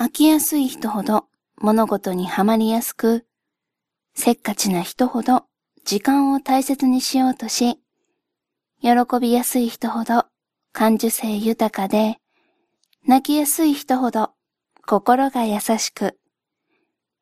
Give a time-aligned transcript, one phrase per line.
[0.00, 1.26] 飽きやすい人ほど
[1.58, 3.26] 物事にはまりやすく、
[4.14, 5.44] せっかちな人ほど
[5.84, 7.78] 時間を大切にしようとし、
[8.80, 8.90] 喜
[9.20, 10.24] びやすい人ほど
[10.72, 12.16] 感受性豊かで、
[13.06, 14.30] 泣きやすい人ほど
[14.86, 16.18] 心が優しく、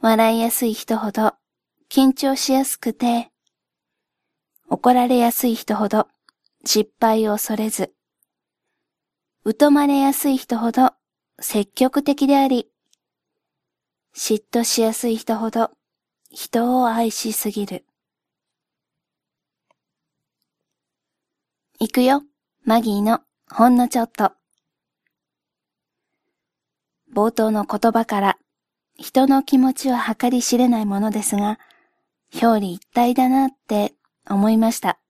[0.00, 1.34] 笑いやすい人ほど
[1.90, 3.28] 緊張しやすくて、
[4.70, 6.08] 怒られやすい人ほど
[6.64, 7.92] 失敗を恐れず、
[9.60, 10.94] 疎まれやすい人ほど
[11.44, 12.68] 積極的であり、
[14.14, 15.72] 嫉妬しやすい人ほど
[16.30, 17.84] 人を愛しすぎる。
[21.80, 22.22] 行くよ、
[22.64, 24.30] マギーのほんのちょっと。
[27.12, 28.38] 冒頭の言葉から
[28.96, 31.58] 人の気持ちは計り知れないものですが、
[32.32, 33.94] 表裏一体だなって
[34.30, 35.00] 思いました。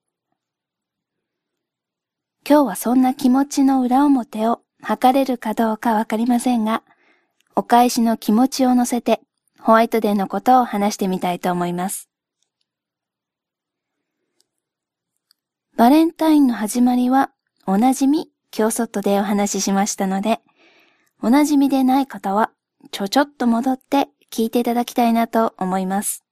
[2.45, 6.83] 今日はそんな気持ちの裏表を測れるかどうかわかりませんが、
[7.55, 9.21] お返しの気持ちを乗せて
[9.59, 12.09] ホワイトデーのことを話してみたいと思います。
[15.77, 17.31] バレンタインの始まりは
[17.65, 20.41] おなじみ今日外でお話ししましたので、
[21.21, 22.51] おなじみでない方は
[22.91, 26.23] ちょちょっと戻って聞いていただきたいなと思います。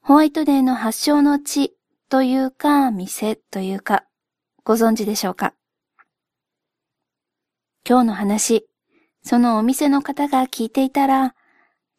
[0.00, 1.74] ホワイトデーの発祥の地
[2.08, 4.04] というか、店というか、
[4.62, 5.54] ご存知でしょうか？
[7.86, 8.66] 今日の話、
[9.22, 11.34] そのお店の方が聞いていたら、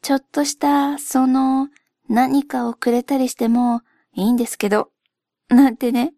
[0.02, 1.70] ちょっとしたその
[2.10, 3.82] 何かをくれたりしても
[4.14, 4.90] いいんですけど、
[5.48, 6.14] なんてね。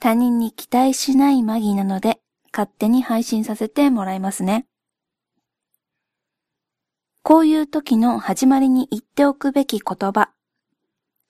[0.00, 2.18] 他人に期待しないマギなので、
[2.52, 4.66] 勝手に配信させてもらいますね。
[7.22, 10.30] こういう時の始まりに言っておくべき言葉。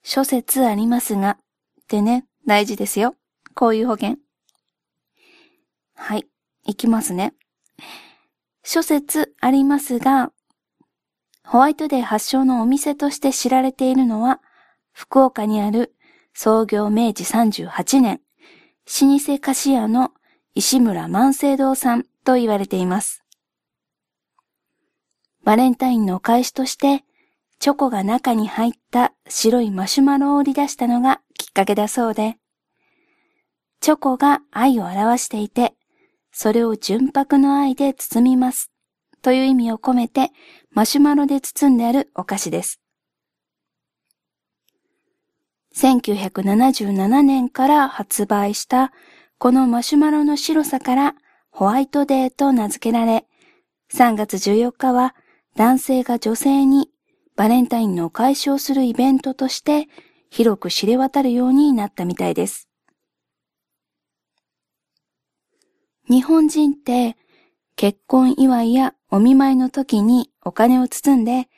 [0.03, 1.37] 諸説ありますが、
[1.81, 3.15] ってね、大事ですよ。
[3.53, 4.15] こういう保険。
[5.95, 6.27] はい、
[6.67, 7.33] いきますね。
[8.63, 10.31] 諸説ありますが、
[11.43, 14.41] ホワイトデー発祥のお店として知られているのは、
[14.91, 15.95] 福岡にある
[16.33, 18.21] 創業明治38年、
[19.01, 20.11] 老舗菓子屋の
[20.53, 23.23] 石村万世堂さんと言われています。
[25.43, 27.05] バレンタインのお返しとして、
[27.59, 32.37] チョコが中に入った白いマシュマロを売り出したのがきっかけだそうで、
[33.79, 35.73] チョコが愛を表していて、
[36.39, 38.69] それを純白の愛で包みます。
[39.23, 40.29] という意味を込めて、
[40.69, 42.79] マシュマロで包んであるお菓子です。
[45.75, 48.91] 1977年から発売した
[49.39, 51.15] このマシュマロの白さから
[51.49, 53.25] ホワイトデーと名付けられ、
[53.91, 55.15] 3月14日は
[55.55, 56.91] 男性が女性に
[57.35, 59.87] バレンタインのお返しをするイベントとして
[60.29, 62.66] 広く知れ渡るようになったみたいです。
[66.09, 67.17] 日本人って
[67.75, 71.49] 結婚祝いやお見舞いの時にお金を包んで、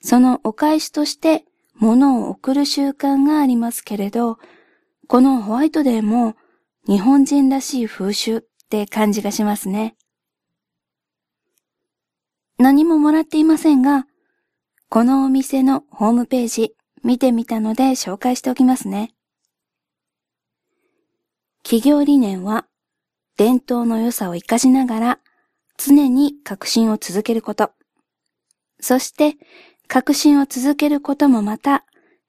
[0.00, 1.44] そのお返しとして
[1.74, 4.38] 物を送る習慣がありますけれど、
[5.08, 6.34] このホワイトデーも
[6.86, 9.96] 日本人らしい風習って感じがしますね。
[12.58, 14.06] 何ももらっていませんが、
[14.88, 19.12] このお店のホームページ見てみたので紹介しておきますね。
[21.62, 22.66] 企業理念は
[23.36, 25.18] 伝統の良さを活かしながら
[25.76, 27.72] 常に革新を続けること。
[28.80, 29.36] そして
[29.88, 31.84] 革新を続けることもまた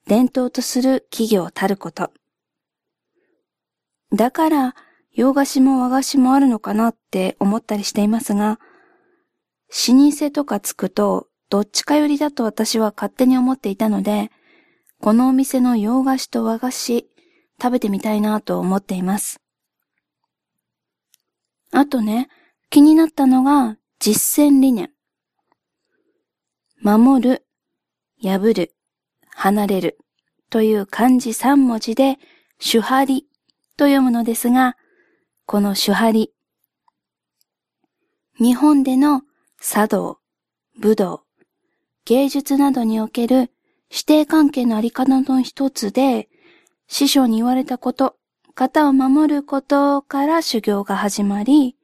[0.05, 2.11] 伝統とする企業たること。
[4.13, 4.75] だから
[5.13, 8.59] 洋菓子も和菓子もあるのかなって思ったりしていますが、
[9.69, 14.29] 老舗とかつくとどっちかよりだと私は勝手に思っていたので、
[15.01, 17.09] このお店の洋菓子と和菓子
[17.61, 19.39] 食べてみたいなと思っています。
[21.71, 22.29] あとね、
[22.69, 24.91] 気になったのが実践理念。
[26.81, 27.45] 守る、
[28.21, 28.75] 破る、
[29.29, 29.97] 離れる
[30.49, 32.17] という漢字3文字で
[32.59, 33.27] 主張り
[33.77, 34.77] と読むのですが、
[35.45, 36.33] この主張り。
[38.39, 39.21] 日本での
[39.59, 40.19] 茶道、
[40.79, 41.23] 武道、
[42.05, 43.51] 芸術などにおける
[43.89, 46.29] 指定関係のあり方の一つで、
[46.87, 48.17] 師匠に言われたこと、
[48.57, 51.75] 型を守ることから修行が始まり、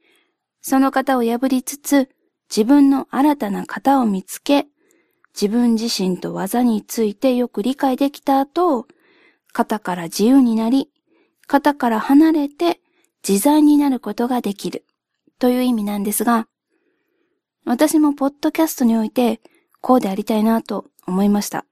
[0.59, 2.09] その型を破りつつ、
[2.49, 4.65] 自分の新たな型を見つけ、
[5.39, 8.87] 自分自身と技についてよく理解できた後、
[9.53, 10.89] 型から自由になり、
[11.47, 12.79] 型から離れて
[13.27, 14.83] 自在になることができる
[15.37, 16.47] という意味なんですが、
[17.65, 19.41] 私もポッドキャストにおいて
[19.79, 21.67] こうでありたいなと思いました。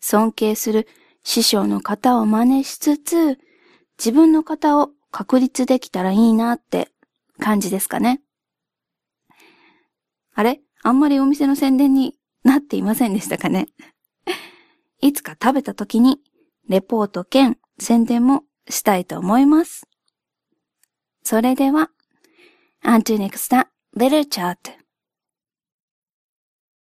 [0.00, 0.86] 尊敬する
[1.24, 3.40] 師匠の型を真似しつつ、
[3.98, 6.88] 自分の型を確立できたらいいなって
[7.40, 8.20] 感じですかね。
[10.34, 10.60] あれ？
[10.82, 13.68] あんまりお店の宣伝になっていませんでしたかね？
[15.00, 16.18] いつか食べた時に、
[16.68, 19.86] レポート兼宣伝もしたいと思います。
[21.22, 21.90] それでは、
[22.82, 23.66] until next time,
[23.96, 24.56] little chat.